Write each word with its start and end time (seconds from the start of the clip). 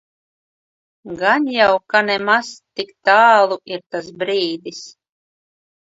Gan 1.19 1.41
jau, 1.55 1.75
ka 1.89 1.99
nemaz 2.07 2.47
ne 2.55 2.61
tik 2.75 2.89
tālu 3.05 3.57
ir 3.73 3.81
tas 3.91 4.11
brīdis. 4.23 4.81